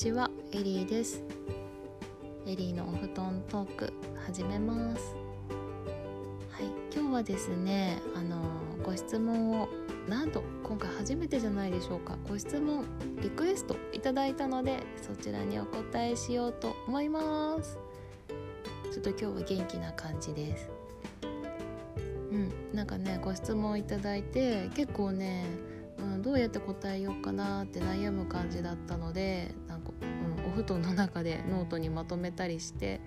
[0.00, 1.22] ちはエリーです。
[2.46, 3.92] エリーのお布団トーク
[4.24, 5.14] 始めます。
[6.50, 8.38] はい今日はですねあの
[8.82, 9.68] ご質問を
[10.08, 12.16] なんと今回初めてじゃないでしょうか。
[12.26, 12.86] ご質問
[13.20, 17.78] リクエストいただいたのでそちらにお答えしようと思います。
[18.90, 20.70] ちょっと今日は元気な感じです。
[22.32, 25.44] うんなんかねご質問いただいて結構ね
[25.98, 29.54] うん、どうやって答えようかなって悩む感じだったので、
[30.62, 33.00] 布団の中でノートにまとめたりして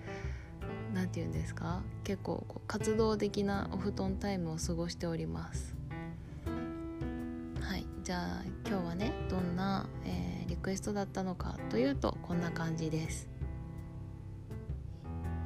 [0.92, 1.82] 何て言うんですか？
[2.02, 5.76] 結構こう活動的なお布団タイムを過ごしております。
[7.60, 7.86] はい。
[8.02, 13.28] じゃあ今日はねどんな、えー、リクエストだったのかというとこんな感じです。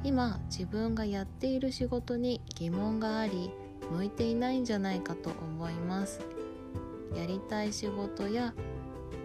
[0.03, 3.51] 今自分がやっている仕事に疑問があり
[3.91, 6.21] 向いていないんじゃないかと思います。
[7.15, 8.53] やりたい仕事や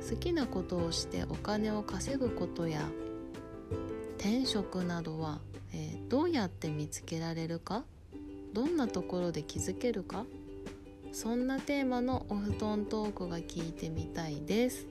[0.08, 2.80] 好きなことをしてお金を稼ぐことや
[4.18, 5.40] 転職などは、
[5.72, 7.84] えー、どうやって見つけられるか？
[8.52, 10.24] どんなところで気づけるか？
[11.12, 14.86] そんなテーマのお布団トークが聞いてみたいです。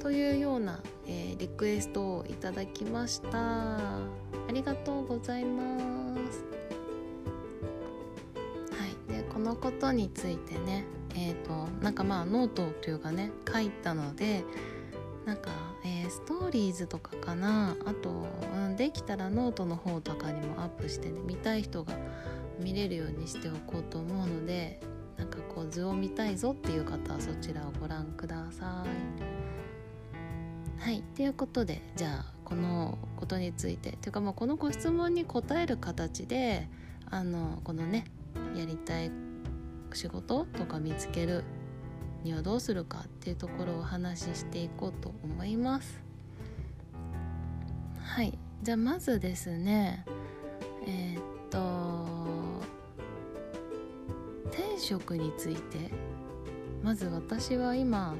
[0.00, 3.76] というような、えー、リクエストをいただきました。
[3.88, 4.08] あ
[4.52, 5.62] りがとうございま
[6.32, 6.44] す。
[8.70, 10.84] はい、でこのことについてね
[11.16, 14.44] えーと、なんかまあノートというかね書いたので
[15.24, 15.50] なんか、
[15.84, 21.94] えー、ストーリーズとかかなあと、うん、できたらノートの方とかにもアップしてね見たい人が
[22.60, 24.80] 見れるようにしておこうと思うので
[25.16, 28.88] なんかこう図を見たいぞっていう方はそちらをご覧ください。
[30.78, 36.68] はいということでじゃあこのことについてというかまあこのご質問に答える形で
[37.10, 38.04] あのこのね
[38.54, 39.10] やりたい
[39.94, 41.44] 仕事とか見つける
[42.24, 46.00] にはどうするかっていうところをお話ししていこうと思います。
[48.00, 48.38] はい。
[48.62, 50.04] じゃあまずですね。
[50.86, 52.06] えー、っと
[54.50, 56.16] 転職について。
[56.86, 58.14] まず私は今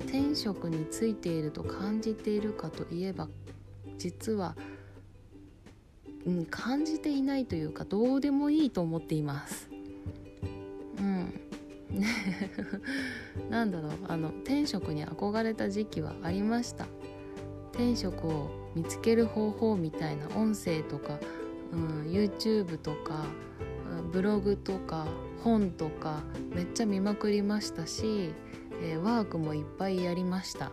[0.00, 3.28] 転職についていると感じているかといえば
[3.96, 4.54] 実は、
[6.26, 9.69] うん、感じていないというかどうでもいいと思っています。
[11.00, 11.40] うん。
[13.50, 13.92] なんだろう。
[14.06, 16.86] あの転職に憧れた時期はありました。
[17.72, 21.18] 転職を見つける方法みたいな音声とか、
[21.72, 23.24] うん、YouTube とか
[24.12, 25.06] ブログとか
[25.42, 26.22] 本とか
[26.54, 28.32] めっちゃ見まくりましたし、
[28.82, 30.70] えー、ワークもいっぱいやりました。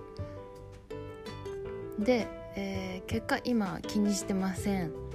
[1.99, 5.06] で、えー、結果今気にしてません。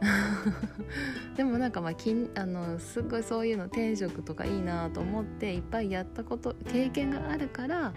[1.36, 7.92] でもなんかまあきあのすごいそういうの転職とかいいなと思っていっぱいやったこと経験があるから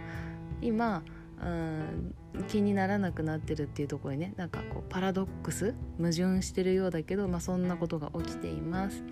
[0.62, 1.04] 今、
[1.42, 2.16] うん、
[2.48, 9.04] 気にならなくなってるっていうところにねなんかこうパラドックス矛盾してるようだけど、まあ、そんなことが起きています。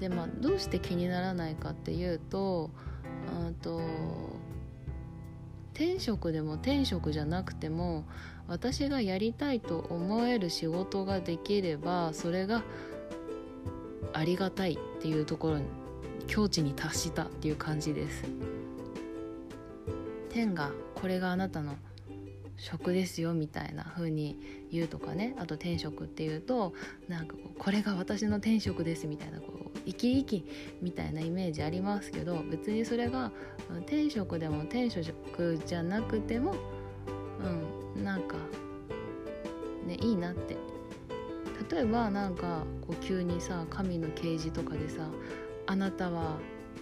[0.00, 2.70] でまあどうして気にならないかっていうと
[3.62, 3.80] と
[5.72, 8.04] 転職でも転職じゃなくても
[8.48, 12.62] 私がやりたいと思える仕事ができればそれが
[14.12, 15.64] ありがたいっていうところに
[16.26, 18.24] 境地に達したっていう感じです。
[20.30, 21.76] 天がこれがあなたの
[22.58, 24.38] 職ですよみたいな風に
[24.70, 25.34] 言うとかね。
[25.38, 26.72] あと転職っていうと
[27.08, 30.48] なんかこうこれが私の転職ですみたいなこう生き生き
[30.80, 33.32] みたいなイメージありますけど別にそれが
[33.82, 36.54] 転職でも転職じゃなくても
[41.76, 45.10] 例えばなんかこう急にさ神の啓示とかでさ
[45.68, 46.38] 「あなたは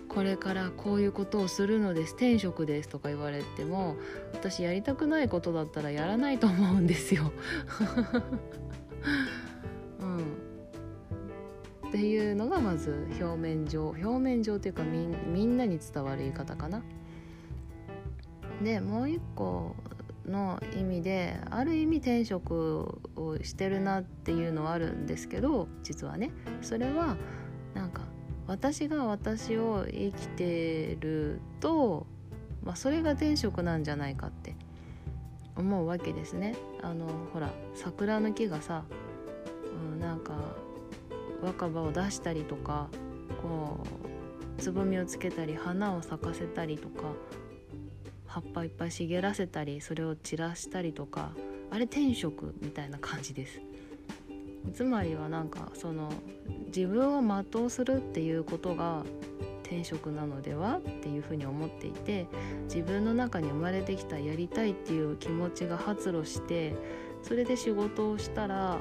[0.09, 3.97] これからこういうことをするのです転職です」とか言われても
[4.35, 7.25] 私やりたくないことだったらやらないと思うんですよ。
[9.99, 10.19] うん、
[11.89, 16.85] っていうのがまず表面上表面上っていうかみんなに伝わる言い方かな。
[18.63, 19.75] でもう一個
[20.27, 26.31] の意味である意味転職をしてるなっていうのはあるんですけど実はね
[26.63, 27.17] それは
[27.75, 28.03] なんか
[28.47, 32.07] 私が私を生きてると、
[32.63, 34.57] まあ、それが転職なんじゃないかって
[35.57, 36.57] 思うわけですね。
[36.83, 38.85] あのほら桜の木がさ、
[39.93, 40.33] うん、なんか
[41.43, 42.89] 若葉を出したりとか
[43.41, 43.79] こ
[44.59, 47.05] うつぼみをつけたり花を咲かせたりとか
[48.35, 51.31] 葉っぱいっぱい茂らせたりそれを散らしたりとか
[51.71, 53.61] あれ天職みたいな感じです。
[54.73, 56.11] つまりはなんかその
[56.75, 59.05] 自分を全うするっていうことが
[59.63, 62.27] 転職なのではっていうふうに思っていて
[62.65, 66.75] 自分の中に生まれてきたやりたいっていう気持ちが発露して
[67.23, 68.81] それで仕事をしたら、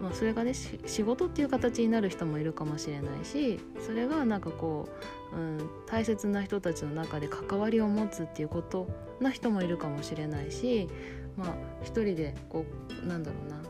[0.00, 4.88] まあ、それがね仕事っていう形になる人もいるかもしれないしそれがなんかこ
[5.32, 8.88] う、うん、大切な人たちの中で関わりを持つっていうこと
[9.20, 10.88] な人もいるかもしれないし
[11.36, 12.64] まあ一人でこ
[13.04, 13.60] うなんだろうな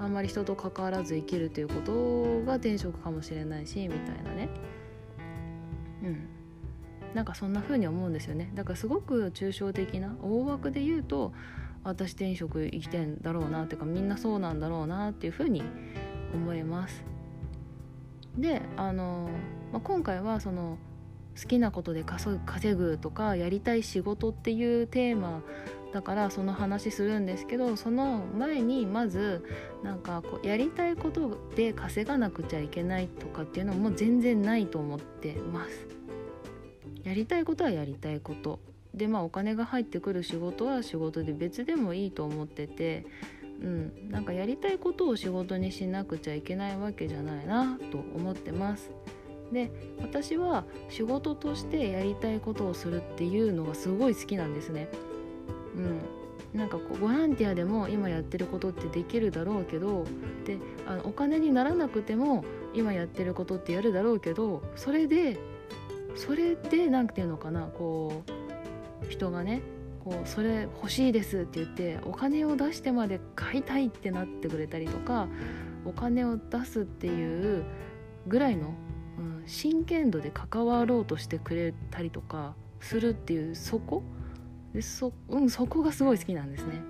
[0.00, 4.48] あんまり人と関わらず生きるということが転職かもしれないしみたいなね。
[6.02, 6.28] うん。
[7.14, 8.50] なんかそんな風に思うんですよね。
[8.54, 11.34] だからすごく抽象的な大枠で言うと
[11.84, 15.62] 私転職生きてんだろうなっていうかみんなそうなんだろうなっていう風に
[16.34, 17.04] 思います
[18.36, 19.30] であの、
[19.72, 20.78] まあ、今回はその
[21.40, 25.42] 好きなことで稼ぐとかやりたい仕事っていうテーマ
[25.92, 29.44] だからその話するんですけどその前にまず
[29.82, 35.86] なんかこうやりたいことで稼がなくちゃいけないとかっていうのも全然ないと思ってます。
[37.02, 38.60] やりたいことはやりたいこと
[38.94, 43.06] でまあお金が入ってくる仕事は仕事で別でもいいと思ってて、
[43.62, 48.90] うん、なんかやりたいことを仕事にしなくちゃいけないわけじゃないなと思ってます。
[49.52, 49.70] で
[50.00, 54.88] 私は仕事としてやりたいことをするっていうのがすごい好きなんですね。
[55.76, 60.04] うん、なんかこうボランティアでも今やってることってできるだろうけど
[60.44, 62.44] であのお金にならなくても
[62.74, 65.38] 今やってることってやるだろうけどそれで
[66.16, 68.39] それで何て言うのかなこう
[69.08, 69.62] 人がね
[70.04, 75.28] こうそれ欲しいですって言ってお金を出してまで買いたいってなってくれたりとか
[75.84, 77.64] お金を出すっていう
[78.26, 78.74] ぐらいの、
[79.18, 84.02] うん、真剣度で関わろうとしてくれたりとかするっていうそこ？
[84.72, 86.82] でそ,、うん、そこがすごい好きなんですね。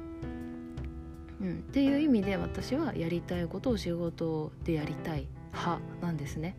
[1.41, 6.57] うん、っていう意味で私はやりたいことを仕事でやりたい派なんですね。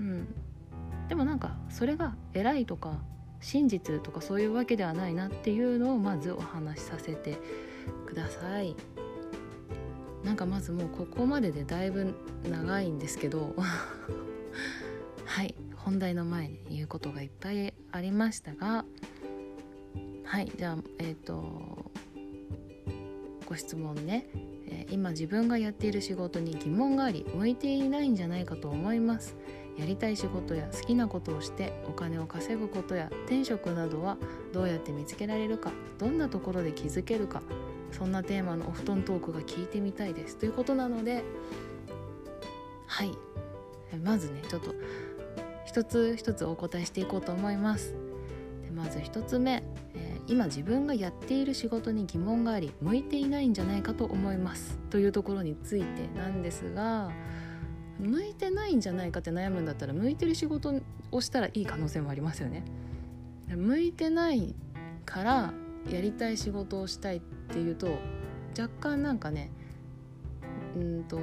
[0.00, 0.26] うん、
[1.08, 3.00] でもなんかそれが偉いとか
[3.40, 7.38] 真実とかそういうわけではないなっていうのをまずお話しさせて
[8.06, 8.74] ください。
[10.24, 12.14] なんかまずもうここまででだいぶ
[12.50, 13.54] 長いんですけど。
[15.24, 15.54] はい。
[15.76, 18.84] 本題の前に言うことがいっぱいありましたが。
[20.24, 20.50] はい。
[20.56, 21.92] じゃあえっ、ー、と
[23.46, 24.26] ご質問ね、
[24.68, 29.36] え、今自分がやっている仕事に疑問があり向いていないんじゃないかと思います。
[29.78, 34.16] やりたい仕事や好きなことをしてお金を稼ぐことや転職などは
[34.52, 37.42] どうやって見つけられるかどんなところで気づけるか
[37.92, 40.36] そんなテーマのお布団トークが聞いてみたいです。
[40.36, 41.24] ということなので
[42.86, 43.16] はい。
[44.02, 44.74] まずねちょっと
[45.64, 47.94] 一つ一つお答えしていこうと思います。
[48.64, 49.62] でまず一つ目
[49.94, 54.78] え今自分がやっている仕事に疑問があり向いていないんじゃないかと思います。
[54.90, 57.10] というところについてなんですが
[57.98, 60.74] 向いてないんじゃないかって悩むんだったら向いてる仕事
[61.10, 62.64] をしたらいい可能性もありますよね。
[63.48, 64.54] 向いてない
[65.04, 65.54] から
[65.90, 67.98] やりたい仕事をしたいっていうと
[68.58, 69.50] 若干なんかね
[70.76, 71.20] うんと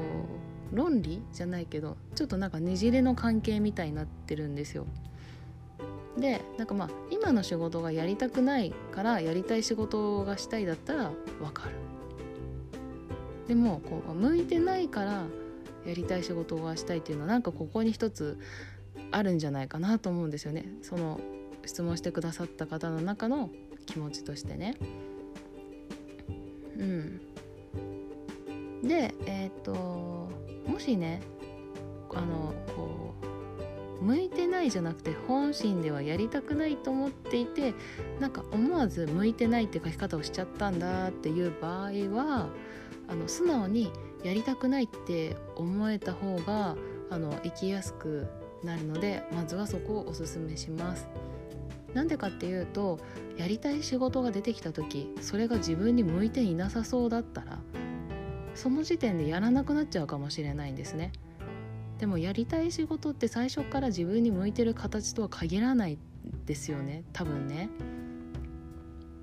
[0.72, 4.86] 論理じゃないけどちょっとなんかねじれの関係みたいになってるんですよ。
[6.18, 11.72] でなんかまあ今の仕事がやりたくないからやりたい仕事がしたいだったら分かる
[13.48, 15.26] でもこう向いてないから
[15.86, 18.38] やりたい仕事がしたいっていうのはなんかここに一つ
[19.12, 20.66] あるんじゃないかなと思うんですよね。
[20.82, 21.20] その
[21.66, 23.50] 質問してくださった方の中の
[23.86, 24.76] 気持ちとしてね。
[26.78, 27.22] うん。
[28.84, 30.30] でえっ、ー、と
[30.68, 31.22] もしね
[32.14, 37.74] あのこう向いてないじゃなくて本心ではやりたくないと思っていて
[38.20, 42.50] なんか思わず向いてないって書き方をしちゃったんだっていう場合は
[43.08, 43.92] あの素直に
[44.24, 46.76] やりたくないって思えた方が
[47.10, 48.28] あの生きやすく
[48.64, 51.08] なるのでまずはそこをおすすめします。
[51.94, 53.00] なんでかっていうと
[53.38, 57.60] やりたい仕事が出てきた時それが自分に向いていなさそうだったら
[58.56, 61.12] その時点でやらなくなっちゃうかもしれないんですね。
[62.00, 65.98] でもやりたい仕事って最初から自分に向いてる形とは限らない
[66.46, 67.70] ですよね多分ね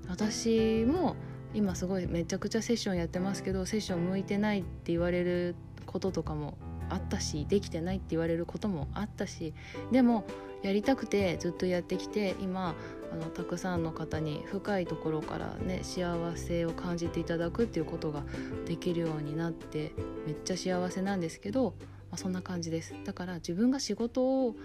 [0.09, 1.15] 私も
[1.53, 5.55] 今すごいめちゃくちゃセッションやってますけどセッション向いてないって言われる
[5.85, 6.57] こととかも
[6.89, 9.53] あったしできてないって言われることもあったし
[9.91, 10.25] でも
[10.61, 12.75] やりたくてずっとやってきて今
[13.11, 18.23] あのたくさんの方に深いところからね幸せを感じていただくっていうことが
[18.65, 19.93] できるようになって
[20.25, 21.75] めっちゃ幸せなんですけど
[22.11, 22.93] まあ、そんな感じです。
[23.05, 24.55] だから自分が仕事を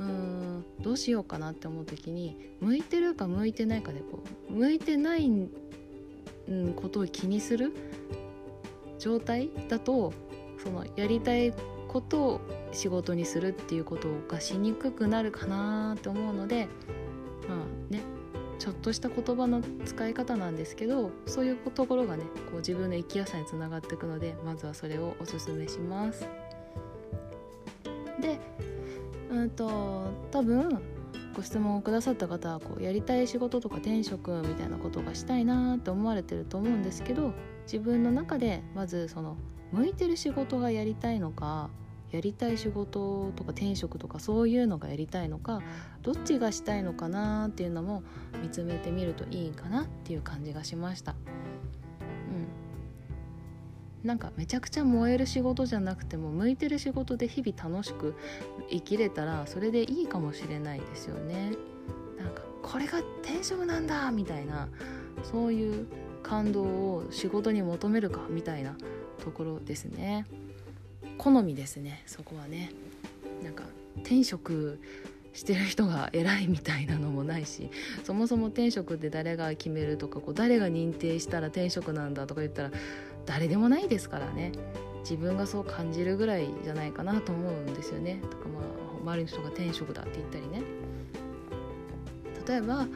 [0.00, 5.30] うんどうしようかなって思う時に向いてるか向いてないかでこう向いてない、
[6.48, 7.72] うん、ことを気にする
[8.98, 10.12] 状態だと
[10.62, 11.52] そのやりたい
[11.88, 12.40] ことを
[12.72, 16.68] 仕事にするっていうことがしにくくなるかなと思うので
[17.48, 18.00] まあね
[18.58, 26.26] ちょっとした言葉の使い方なんですけどそういうところがねこう自分の生きやすさにつながっていくのでまずはそれをおすすめします。
[28.20, 28.38] で
[29.30, 30.80] うんと多分
[31.36, 39.36] ご質問をくださった方はこうやりたい仕事とか転職みたいなことがしたいなって思われてると思うんですけど自分の中でまずその
[39.70, 41.68] 向いてる仕事がやりたいのか
[42.10, 45.60] やりたい仕事とか転職とかそういうのがやりたいのか
[46.00, 48.02] どっちがしたいのかなっていうのも
[48.42, 51.16] 見つめてみるといいかなっていう感じがしました。
[54.06, 58.14] なんかめちゃくちゃ燃える仕事じゃなくても向いてる仕事で日々楽しく
[58.70, 61.50] 生きれたらそれでいいかもしれないですよね。
[62.16, 64.68] なんかこれが転職なんだみたいな
[65.24, 65.86] そういう
[66.22, 68.76] 感動を仕事に求めるかみたいな
[69.24, 70.24] ところですね。
[71.18, 72.70] 好みですねそこはね
[73.42, 73.64] なんか
[74.02, 74.78] 転職
[75.32, 77.70] してる人が偉いみたいなのもないし
[78.04, 82.70] そもそも転職って誰が決めるとかこう誰が認定したら転職なんだとか言ったら
[83.26, 84.52] 誰でもないですからね
[85.00, 88.20] 自分がそう感じるぐらいじゃないかなと思うんですよね。
[88.28, 88.62] とかまあ
[89.02, 90.62] 周りの人が転職だって言ったりね。
[92.46, 92.86] 例えば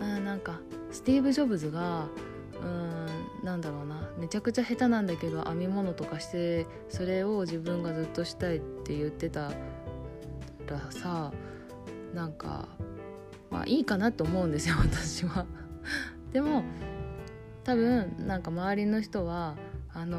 [0.00, 2.06] あなんかスティーブ・ジョブズが
[2.60, 9.52] うーんなんだろうなめちゃくちゃ下手なんだけど編み物とかしてそれを自分がずっとしたいって言ってた
[10.66, 11.32] らさ
[12.14, 12.68] なんか
[13.50, 15.46] まあいいかなと思うんですよ私は。
[16.32, 16.64] でも
[17.64, 19.56] 多分なんか周りの人は
[19.94, 20.18] あの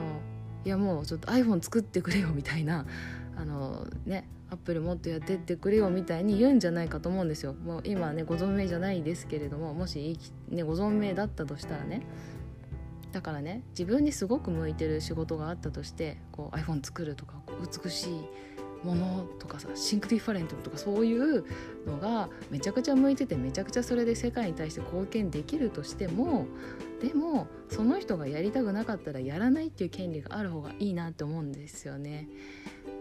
[0.65, 2.85] いやもうちょっと iPhone 作ってくれよみたいな
[3.35, 7.53] あのねアップルもっとやってってくれよみたいに言うんじゃないかと思うんですよ。
[7.53, 12.01] もう今ねご存命じゃないですけれどももし、ね、ご存命だったとしたらね。
[13.13, 17.41] だからね自分にすごく向いてる仕事があったとしてこう iPhone 作るとか
[17.83, 21.45] 美しいものとかさ Think Different とかそういう
[21.85, 26.47] のがめちゃくちゃ向いててめちゃくちゃそれで世界に対して貢献できるとしても
[27.01, 32.29] でもその人がやりたくなかったらやらないっていう権利がある方がいいなって思うんですよね。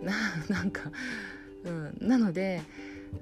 [0.02, 0.12] な
[0.48, 0.90] なんか
[1.64, 2.62] うん、なので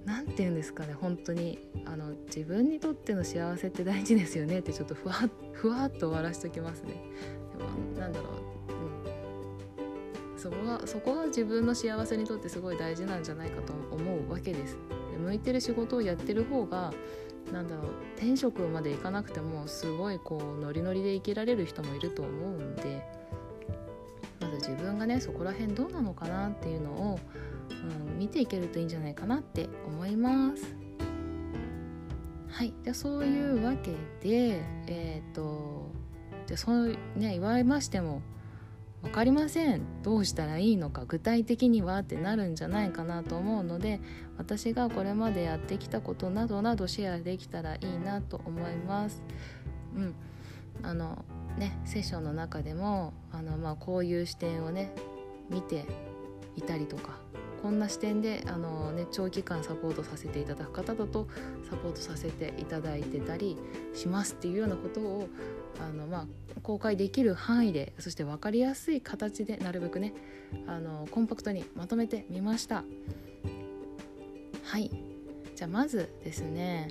[0.04, 5.14] 何て言うんですかね本当にあの自分にとっての幸せって大事ですよねってちょっとふわ
[5.52, 7.02] ふわっと終わらしときますね。
[7.56, 8.32] でもなんだろう、
[10.32, 14.76] うん、そこがそこが自分の幸せにとってすごい大事なんじゃないかと思うわけです。
[15.11, 16.92] で向いてる仕事をやってる方が
[17.52, 23.02] なんだろう転職まで行かなくてもすごいこうノリノリで生きられる人もいると思うんで
[24.40, 27.21] まず自分がねそこら辺どうなのかなっていうのを
[27.71, 30.76] うん、見ていけるといいんじゃないかなって思います。
[32.50, 35.92] はいじゃそういうわけでえっ、ー、と
[36.47, 38.21] じゃそうね言われましても
[39.02, 44.00] 分かりませんどうしたらいいのか具体的にはってなるんじゃないかなと思うので
[44.38, 49.23] 私がこれまでやってきたことなどなどシェアできたらいいなと思います。
[49.97, 50.14] うん
[50.83, 51.25] あの
[51.59, 54.92] ね、セッションの中でもあの、まあ、こういう視点をね
[55.50, 55.85] 見て
[56.57, 57.18] いたりとか
[57.62, 61.26] こんな視点であの、ね、長期間サポートさせていただく方だと
[61.68, 63.57] サポートさせていただいてたり
[63.95, 65.28] しますっていうようなことを
[65.80, 66.26] あの、まあ、
[66.62, 70.14] 公開できる範囲でそして分かりやすい形でなるべくね
[70.68, 72.85] あのコンパクトにまとめてみました。
[74.68, 74.90] はい。
[75.56, 76.90] じゃあまずですね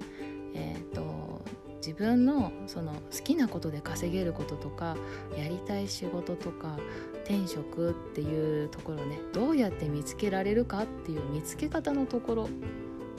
[0.56, 4.98] えっ、ー、と自分のその好きなことで稼げることとか
[5.38, 6.80] やりたい仕事とか
[7.24, 12.50] 転職っていうところをねどうやって見つけられるかっていう見つけ方のところ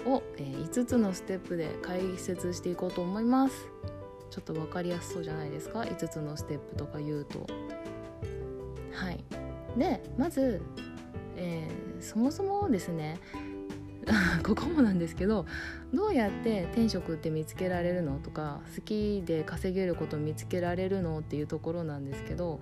[0.06, 3.68] を、えー、5つのステップで解説していこうと思います。
[4.30, 7.46] ちょっと分かりやすそうじゃないですか？5つのステップとか言うと。
[8.92, 9.24] はい。
[9.78, 10.60] でまず、
[11.36, 13.20] えー、そもそもですね
[14.42, 15.46] ここもなんですけど
[15.92, 22.60] どうやって転職って見つけられるのとか好きで稼げること見つけられるのっていうところなんですけど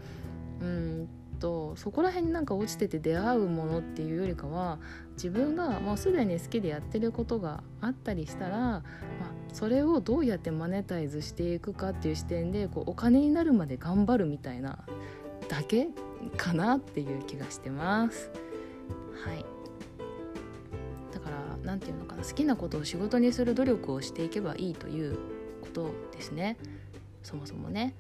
[0.60, 4.78] うんとそこら辺になんか落ちてて出会うものっていうよりかは
[5.12, 8.82] 自分がもうすでに好きでやってることがあったりしたら、まあ、
[9.52, 14.78] それをどうやってマネタイズしていくかっていう視点でこうお金になるまで頑張るみたいな
[15.48, 15.88] だけ
[16.36, 18.30] かなっていう気がしてます。
[19.24, 19.55] はい
[21.66, 25.18] 何て言うのかな好きなことを仕事にする努力をしていけばいいという
[25.60, 26.56] ことですね
[27.22, 27.94] そもそもね。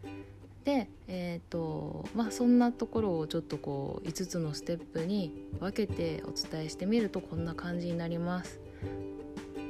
[0.62, 8.60] で、えーとまあ、そんなところをちょっとこう5つのステップに分けてお伝えしてみるとこんな感じになります。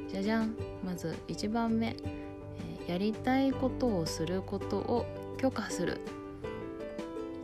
[0.09, 1.97] じゃじゃんまず1番目、
[2.89, 5.07] え、やりたいことをすることを
[5.39, 6.01] 許可する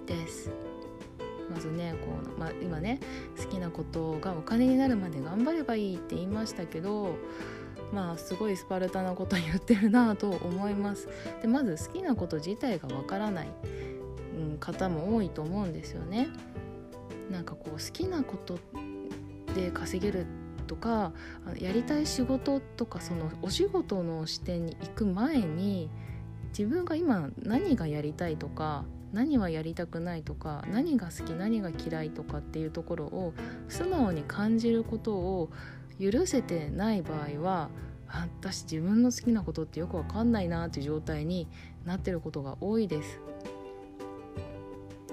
[0.07, 0.51] です。
[1.51, 3.01] まずねこう、まあ、今ね
[3.37, 7.17] 好きなことがお金になるまで頑張ればいいって言いましたけど
[7.93, 11.09] まあすごいスパルタなこと言ってるなと思います。
[11.43, 13.49] でまず好きなこと自体がわからない、
[14.39, 16.29] うん、方も多いと思うんですよね。
[17.31, 18.59] なんかこう好きなこと
[19.55, 20.27] で稼げる
[20.67, 21.13] とか
[21.59, 25.91] やりたい仕事とかそのお仕事の視点に行く前に
[26.57, 33.35] 自分が今何がやりたいとか何はやりたくないとか何が好き何が嫌いとかっていうところを
[33.69, 35.51] 素直に感じることを
[36.01, 37.71] 許せてない場合は
[38.09, 41.49] 私自分の好きなことってよくわかんないなっていう状態に
[41.85, 43.21] なってることが多いです。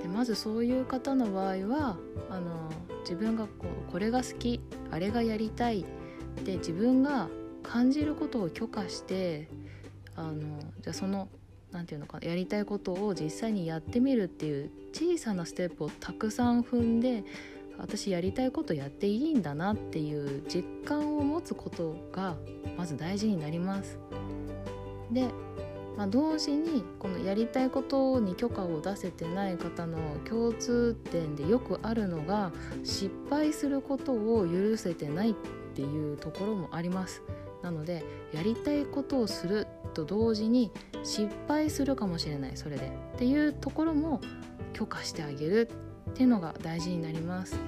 [0.01, 1.97] でまずそういう方の場合は
[2.29, 2.69] あの
[3.01, 5.85] 自分がこうこれが好きあれがやりたい
[6.45, 7.27] で自分が
[7.63, 9.49] 感じることを許可して
[10.15, 11.27] あのじゃあその
[11.71, 17.23] 何て言うのかなやりたいことを実際にやってみるっていう小さなステップをたくさん踏んで
[17.77, 22.35] 私やりたいことやっていいんだなっていう実感を持つことが
[22.77, 23.97] まず大事になります。
[25.11, 25.27] で、
[25.97, 29.97] まあ、同時にこのやりたいことに許可を出せてない方の
[30.27, 32.51] 共通点でよくあるのが
[32.83, 35.33] 失敗することを許せてないっ
[35.73, 37.21] ていうところもあります。
[37.69, 40.71] なのでやりたいことをすると同時に
[41.03, 42.91] 失敗するかもしれないそれで。
[43.15, 44.21] っていうところも
[44.73, 45.69] 許可してあげる
[46.09, 47.59] っていうのが大事になります。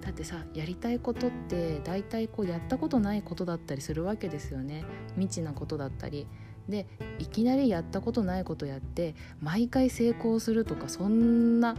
[0.00, 4.84] だってさやりたいことって大体こうやったことないことだったりするわけですよね。
[5.16, 6.26] 未知なことだったり。
[6.68, 6.86] で
[7.18, 11.74] いきなりやったことないことやって毎回成功するとかそんな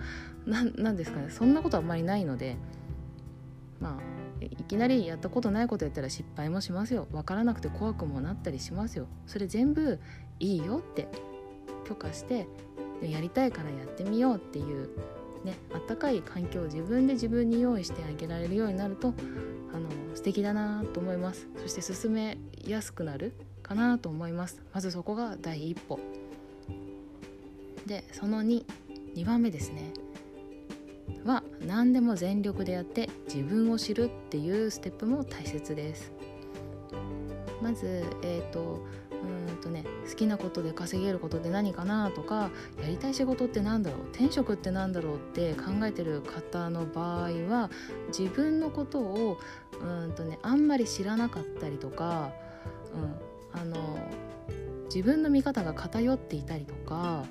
[0.46, 1.32] なんですかね。
[1.32, 2.58] そんなことあんまりないので。
[3.80, 7.08] まあいきなりやったことないことやったら失敗もしますよ。
[7.12, 9.08] 分からなくて怖くもなったりしますよ。
[9.28, 10.00] それ全部
[10.40, 11.08] いいよって
[11.88, 12.48] 許可して
[13.02, 14.90] やりたいからやってみようっていう
[15.44, 19.14] ねあったかい環境を自分で自分に用意してあげられるようになると
[19.74, 21.48] あの素敵だなと思います。
[21.58, 24.62] そして進めやすくなるかなと思います。
[24.74, 26.00] まずそこが第一歩。
[27.86, 29.91] でその22番目ですね。
[31.26, 36.12] は何でも全力でやって自分を知るっていうステップも大切です。
[37.62, 38.86] まずえっ、ー、と
[39.24, 47.70] うんとね好きなことで稼げることって何かなとかやりたい仕事って何だろう転職って何だろうって考えてる方の場合は
[48.08, 49.38] 自分のことを
[49.82, 52.32] うんとねあんまり知らなかったりとか、
[53.54, 53.98] うん、あの
[54.86, 57.24] 自分の見方が偏っていたりとか、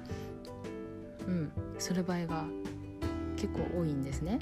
[1.26, 2.44] うん、する場合が
[3.42, 4.38] 結構多いんですね。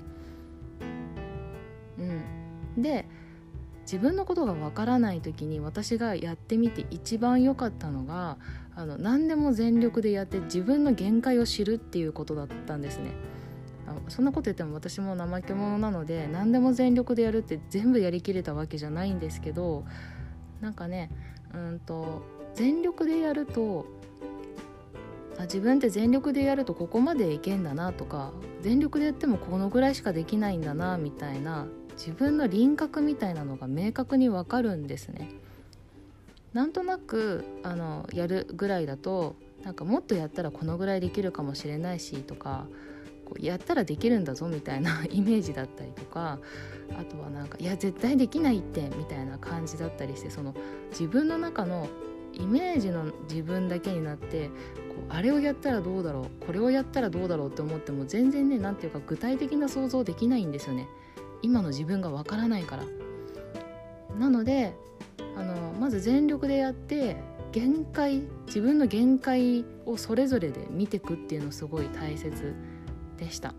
[1.98, 3.06] うん、で
[3.82, 8.36] 自分のことがわからない時に私がやってみて一番良かったのが
[8.76, 13.12] あの何でも全力でやって自分の限界を知るっていうことだったんですね。
[14.08, 19.84] そんなこと言っても私も怠け者なので何でも全力でやるって全部やりきれたわけじゃないんですけど
[20.60, 21.10] なんかね
[21.52, 22.22] うんと
[22.54, 23.86] 全力でやると
[25.40, 35.30] あ自分って全力でやるとここまでいけんだなとか全力でやってもこのぐらいしかできないんだなみたいな自分の輪郭みたいなのが明確にわかるんですね。
[36.52, 42.66] なんとなくあのやるぐらいだとなんかもっとやったらこのぐらいできるかもしれないしとか
[43.24, 46.40] こうやったらできるんだぞみたいな イメージだったりとか
[46.98, 50.54] あとはなんかいや絶対できないってみたいな感じだったりしてその
[50.90, 51.86] 自分の中の
[52.32, 54.50] イメージの自分だけになって
[55.08, 60.88] あれをやったらどうだろうこれをやったらどうだろうって思っても全然ね何ていうか具体的な想像できないんですよね。
[61.42, 62.84] 今の自分がわからないから。
[64.18, 64.74] なので
[65.36, 67.16] あのまず全力でやって
[67.52, 72.54] 限界自分の限界をそれぞれで見ていくっていうのすごい大切
[73.16, 73.54] でした。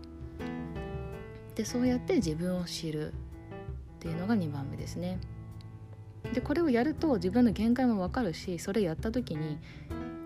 [1.54, 3.14] でそうやって自分を知るっ
[3.98, 5.18] ていうのが2番目ですね。
[6.32, 9.58] でこれをやると自分の限界も分かるしそれやった時に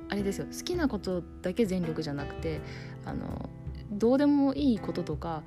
[0.09, 0.47] あれですよ。
[0.47, 2.61] 好きなことだけ全力じゃなくて
[3.05, 3.49] あの
[3.91, 5.43] どうでもいいこととか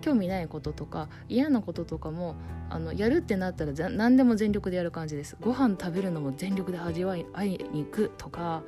[0.00, 2.34] 興味ないこととか嫌なこととかも
[2.70, 5.36] あのやるってなったら何でも全力でやる感じです。
[5.40, 8.62] ご飯食べるのも全力で味わい会いに行くとか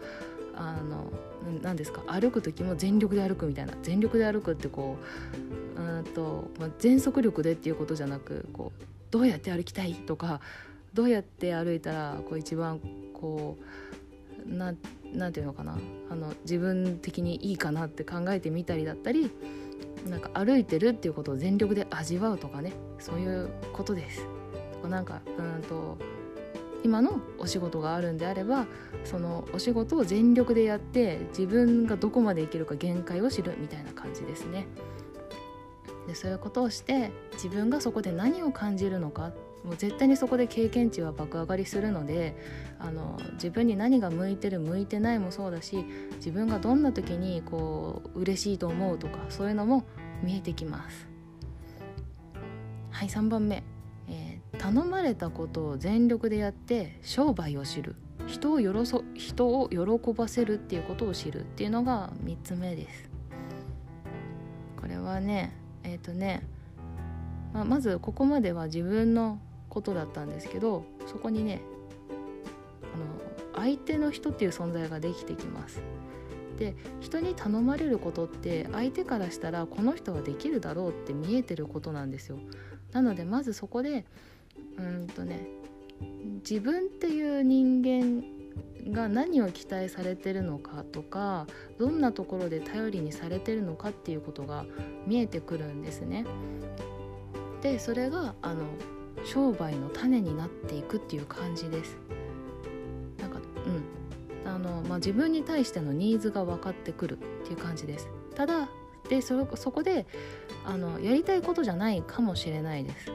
[0.54, 1.10] あの
[1.62, 3.74] 何ですか歩く時も全力で歩くみたいな。
[3.82, 4.96] 全力で歩くってこ
[5.76, 10.40] ううんと、まあ、全速力でっていうことじゃなくこうどうやって歩きたいとか
[10.92, 12.80] どうやって歩いたらこう一番
[13.12, 14.78] こうなな
[15.14, 15.78] んていうのかな
[16.10, 19.30] あの自分的にいいかなって考えてみたりだったり
[20.08, 24.26] なんか歩いてるっていうことを全力で味わうとかねそういうことです。
[24.88, 25.96] なんかうんと
[26.84, 28.66] 今のお仕事があるんであれば
[29.04, 34.66] そのお仕事を全力でやって自分がどこまでいけるか限界を知るみたいな感じですね。
[36.06, 39.32] でそういうことをして自分がそこで何を感じるのか
[39.64, 42.36] もう絶対にそこで経験値は爆上がりするので
[42.78, 49.84] あの自分に何が向いてる向いてないもそうだし自分がどんな時にこう嬉しいと思うとかそういうのも
[50.22, 51.08] 見えてきます。
[52.90, 53.64] はい3番目、
[54.08, 57.96] えー、頼まれたことを全力でやって商売を知る。
[58.26, 63.10] 人をよろそ人を喜ばせるっていうことを知るっていうのが3つ目です。
[64.76, 66.42] これはねえっ、ー、とね、
[67.52, 69.40] まあ、まずここまでは自分の
[69.74, 71.60] ことだったんですけどそこにね
[72.94, 75.82] あの相手の人っていう存在ができてきます。
[76.58, 82.38] で人に頼まれることって相手からしたらこの人はできるだろうって見えてることなんですよ。
[82.92, 84.04] なのでまずそこで
[84.78, 85.48] うんとね
[86.48, 88.22] 自分っていう人間
[88.92, 91.46] が何を期待されてるのかとか
[91.78, 94.64] どんなところで頼りにされてるのかっていうことが
[95.06, 96.24] 見えてくるんですね。
[97.62, 98.64] でそれがあの
[99.24, 101.96] 商売の種になっていくっていう感じです。
[103.18, 104.50] なんかうん。
[104.50, 108.08] あの、まあ、自分に対してのニーズが分かってくるっていう感じです。
[108.34, 108.68] ただ
[109.08, 110.06] でそそこで
[110.64, 113.12] あのやりたいことじゃないかもしれないです。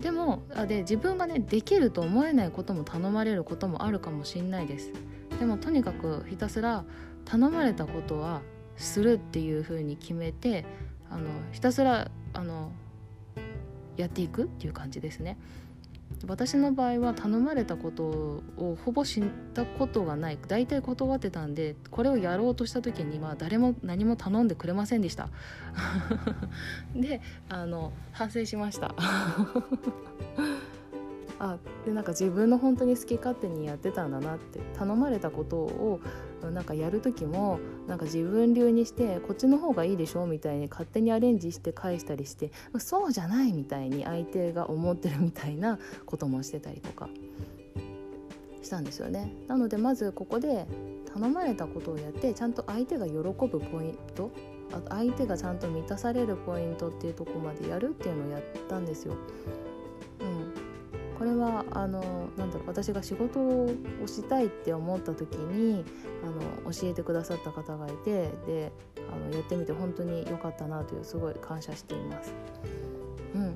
[0.00, 4.92] でもあで自分がねできると思えないことも頼まれることもあるかもしれないです。
[5.38, 6.84] でもとにかくひたすら
[7.24, 8.42] 頼まれたことは
[8.76, 10.64] するっていうふうに決めて
[11.10, 12.72] あのひたすらあの
[14.00, 15.38] やっていくっていう感じですね。
[16.26, 20.38] 私の場合は頼まれたことをほぼ知ったことがない。
[20.48, 25.28] 大体断ってたんでこれをやろうとした時には誰も何も頼んでくれませんでした。
[26.94, 28.94] であの反省しました。
[31.40, 36.00] あでなんか自分の本当に好き勝手にやってたんだなって頼まれたことを
[36.52, 47.08] なんかやる時もなんか自分流にしてこっちの方がいいでしょみたいに勝手にアレンジして返したりしてそうじゃないみたいに相手が思ってるみたいな こともしてたりとか
[48.60, 49.34] したんですよね。
[49.48, 50.66] なのでまずここで
[51.14, 54.30] 頼まれたことをやってちゃんと相手が喜ぶポイント
[54.90, 59.14] 相手がちゃんと満たされるポイントっていうとこまでやるっていうのをやったんですよ。
[61.20, 63.68] これはあのなんだろう私が仕事を
[64.06, 65.84] したいって思った時に
[66.24, 66.30] あ
[66.64, 68.72] の教えてくださった方がいてで
[69.12, 72.32] あのやってみて本当に良かったなというすごい感謝しています。
[73.34, 73.54] うん、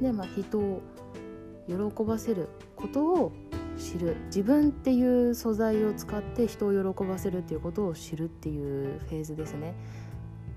[0.00, 0.80] でまあ人を
[1.68, 3.32] 喜ばせることを
[3.76, 9.74] 知る自分っていう素材を使って人を喜ばせるっていうことを知るっていうフェーズですね。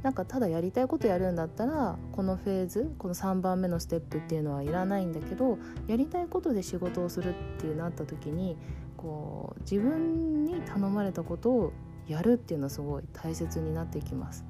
[0.03, 5.57] なんかただやりたいことやるんだったらこのフェーズこの3番目のステップっていうのはいらないんだけど
[5.87, 8.57] やりたいことで仕事をするっていうなった時に
[8.95, 11.73] こう自分に頼まれたことを
[12.07, 14.45] やるっていうのはすごい大切になってきます。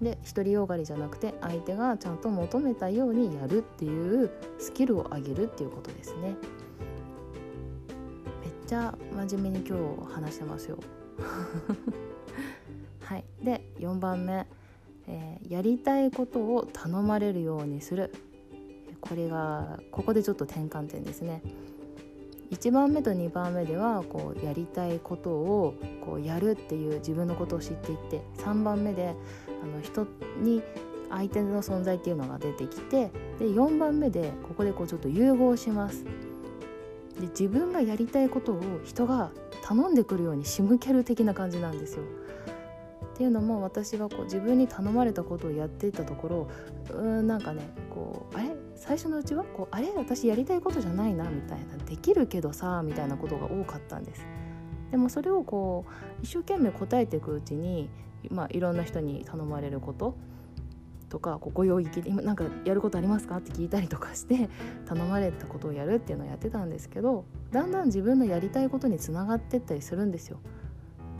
[0.00, 6.36] で独りよがりじゃなくて相手がちゃんと求めたようにやるっていうスキルを上げるっていうことですね。
[8.42, 10.78] めっちゃ真面目に今日話してますよ。
[13.04, 14.46] はい、で4番目、
[15.06, 18.12] えー、やりたいことを頼まれるようにする。
[19.00, 21.42] これがここでちょっと転換点ですね。
[22.50, 29.14] 1番目と2番目ではこうやりたいことをこうやるっていう自分のことを知っていって3番目で
[29.62, 30.06] あの人
[30.40, 30.62] に
[31.10, 36.04] 相手の存在っていうのが出てきてで4番目でここでこうちょっと融合します。
[37.20, 39.30] で自分がやりたいことを人が
[39.62, 42.02] 頼んでくるように仕向ける的な感じなんですよ。
[43.14, 46.48] っていうのも私がこう自分に頼まれたことをやっていたところ
[46.92, 48.48] うんなんかねこうあれ？
[48.74, 49.44] 最初のうちは？
[49.44, 49.92] こうあれ？
[49.96, 51.76] 私やりたいことじゃないなみたいな。
[51.84, 54.26] できるけどさみたいなことが多かったんです。
[54.90, 57.88] でもそれをこう一生懸命答えていくうちに、
[58.30, 60.16] まあ、いろんな人に頼まれること。
[61.08, 63.36] とかこうご用意今なんかやることありますか？
[63.36, 64.48] って聞いたりとかして
[64.86, 70.40] 頼まれたことをやるっていうのをやってたんですけどだんだん自分のやりたいことにつながってったりするんですよ。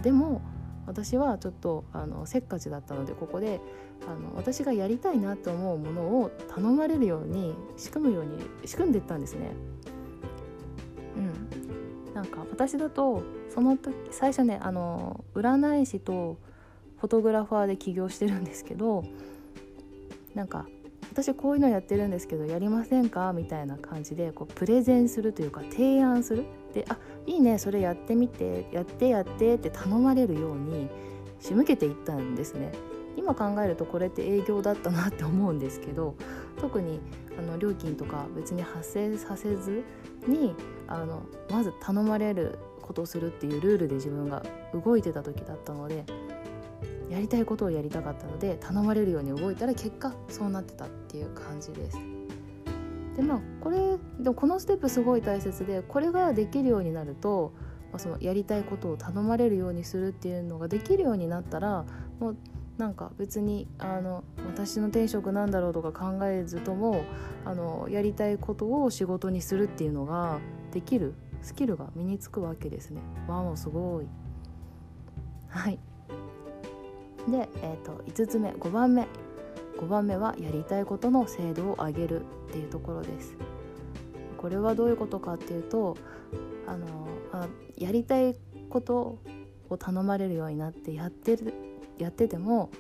[0.03, 0.43] でも
[0.87, 3.61] 私はちょっとあのせっかちだったのでここで
[4.07, 9.53] あの私がやりたいなと思うものを頼まれるように仕組むように仕組んでいったんですね。
[11.17, 16.39] うん、なんか私だとその時最初ねあの占い師と
[16.99, 19.05] フォトグラファーで起業してるんですけど
[20.35, 20.67] なんか
[21.15, 23.33] 私こういうのやってるんですけどやりませんか？
[23.33, 26.45] みたいな感じでこうプレゼンするというか提案する。
[26.75, 30.89] であいいねそれやってみてやってやってって頼まれるように
[31.39, 32.73] 仕向けていったんですね。
[33.17, 36.17] 今考えるとこれって営業だったなって思うんですけど
[36.61, 36.99] 特に
[37.39, 39.85] あの料金とか別に発生させず
[40.27, 40.57] に
[40.89, 44.43] あのまず頼まれることをするっていうルールで自分が
[44.75, 46.05] 動いてた時だったので
[47.11, 51.99] やりたいことをやりたかったので頼まれるように動いたら結果そうなってたっていう感じです。
[53.17, 53.79] でまあこれ
[54.19, 57.53] でもこのステップすごい大切でこれができるようになると、
[57.93, 61.85] まあ、そのやりたいことを頼まれるようにするっていうのができるようになったら
[62.19, 62.37] もう
[62.77, 67.05] なんか別にあの私の転職なんだろうとか考えずとも
[67.45, 70.41] あのやりたいことを仕事にするっていうのが
[70.73, 73.01] できるスキルが身につくわけですね。
[73.29, 74.07] わおすごい。
[75.49, 75.79] はい
[77.29, 79.07] で、えーと、5つ目5番目。
[79.79, 83.37] 5番目はやりたいことの精度を上げるっていうところです。
[84.45, 85.97] これはどういうことかっていうと
[86.67, 86.87] あの
[87.33, 88.37] あやりたい
[88.69, 89.19] こと
[89.71, 91.55] を頼まれるようになってやってる
[91.97, 92.71] やってても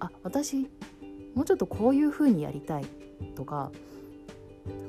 [0.00, 0.68] あ私
[1.36, 2.86] もうちょっとこういう風にやりたい
[3.36, 3.70] とか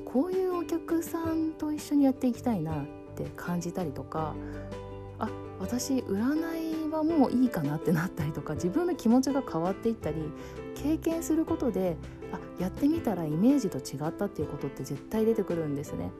[0.04, 2.84] こういうお客さんと一緒にやっていきたいなっ
[3.14, 4.34] て感じたりとか
[5.20, 5.28] あ
[5.60, 6.67] 私占い
[6.98, 10.16] はもういいかなってなったりとか自分の気持ちが変わっていったり
[10.74, 11.96] 経験することで
[12.32, 16.10] あやってみたらイメージと違ったっていうことって絶対出てくるんですね。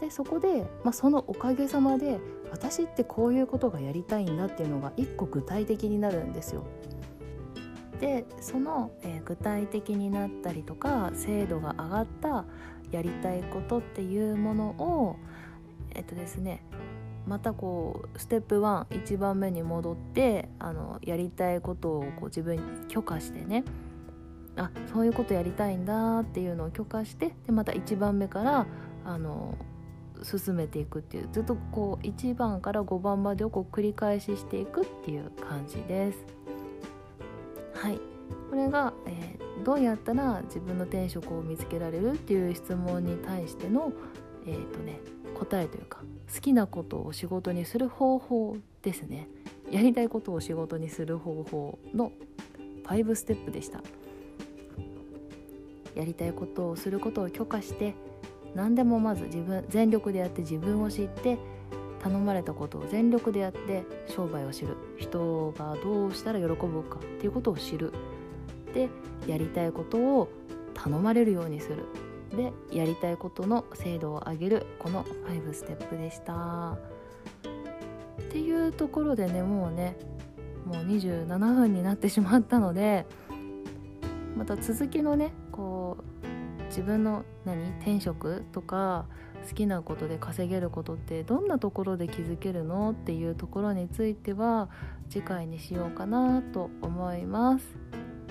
[0.00, 2.18] でそこで、まあ、そのおかげさまで
[2.50, 6.64] 私ってこういうことがやりたいんだっていうのが一個具体的になるんですよ。
[8.00, 12.44] でその、えー、具体的になったりとか精度が上がった
[12.90, 15.16] やりたいことっていうものを
[15.94, 16.62] えっとですね
[17.26, 23.64] またこうステップ11番目に戻ってあのやりたいことをこう自分に許可してね
[24.56, 28.66] あそういうことやりたいんだっていうのを許可してでまた1番目から
[29.04, 29.56] あの
[30.22, 36.24] 進めていくっていうずっとこう1番から5番までをこう繰り返ししていくっていう感じです。
[37.74, 38.00] はい
[38.50, 43.92] これが、えー、どうやったら自分の転職を見つけられるっていう質問に対しての
[44.46, 45.00] えっ、ー、とね
[45.36, 46.00] 答えというか
[46.34, 49.28] 好きなことを仕事にする方法ですね。
[49.70, 52.12] やりたいことを仕事にする方法の
[52.84, 53.82] 5ステップでした。
[55.94, 57.94] やりたいことをすることを許可して
[58.54, 61.38] 何でもまず自分全力でやって自分を知って
[62.02, 64.76] 頼まれたことを全力でやって商売を知る。
[64.96, 67.92] 人がどうしたら喜ぶかっていうことを知る。
[68.72, 68.88] で
[69.26, 70.28] やりたいことを
[70.74, 71.84] 頼まれるようにする。
[72.36, 76.76] でやりたいことの精度を上げるこの5ステップでした。
[78.20, 79.96] っていうところでねもうね
[80.64, 83.06] もう27分になってしまったので
[84.36, 89.06] また続きのねこう自分の何転職とか
[89.48, 94.68] 好きなことで稼げることってどんなところで気づけるのっていうところについては
[95.08, 97.64] 次回にしようかなと思います。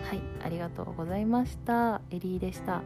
[0.03, 2.01] はいありがとうございました。
[2.11, 2.83] エリーでした。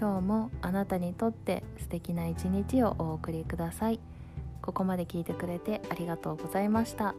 [0.00, 4.00] 今日もあなたにとって素敵な一日をお送りください
[4.62, 7.14] ここまで聞いてくれてありがとうございました。